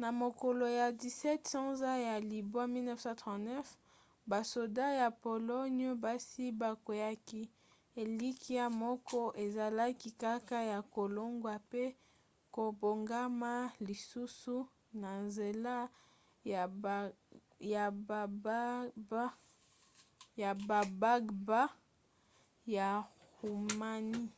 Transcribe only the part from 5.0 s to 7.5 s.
ya pologne basi bakweaki